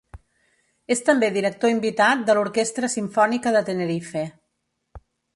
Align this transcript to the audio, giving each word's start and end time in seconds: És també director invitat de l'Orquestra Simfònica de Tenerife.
És 0.93 1.01
també 1.09 1.27
director 1.33 1.73
invitat 1.73 2.23
de 2.29 2.35
l'Orquestra 2.37 2.89
Simfònica 2.93 3.53
de 3.57 3.61
Tenerife. 3.67 4.25